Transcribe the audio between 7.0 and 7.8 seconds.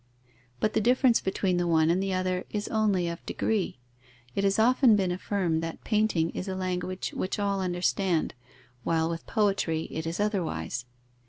which all